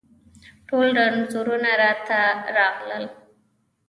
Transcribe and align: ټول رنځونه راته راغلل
ټول 0.67 0.87
رنځونه 1.07 1.71
راته 1.81 2.19
راغلل 2.57 3.03